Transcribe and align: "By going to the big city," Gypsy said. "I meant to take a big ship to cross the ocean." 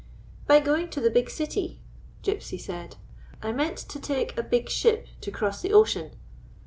"By 0.47 0.59
going 0.59 0.89
to 0.89 0.99
the 0.99 1.11
big 1.11 1.29
city," 1.29 1.79
Gypsy 2.23 2.59
said. 2.59 2.95
"I 3.43 3.51
meant 3.51 3.77
to 3.77 3.99
take 3.99 4.35
a 4.35 4.41
big 4.41 4.67
ship 4.67 5.05
to 5.19 5.29
cross 5.29 5.61
the 5.61 5.73
ocean." 5.73 6.13